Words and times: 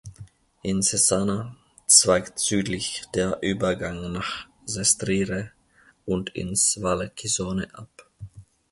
In 0.63 0.79
Cesana 0.81 1.55
zweigt 1.85 2.39
südlich 2.39 3.03
der 3.13 3.37
Übergang 3.43 4.11
nach 4.11 4.47
Sestriere 4.65 5.51
und 6.07 6.31
ins 6.31 6.81
Val 6.81 7.11
Chisone 7.15 7.67
ab. 7.75 8.09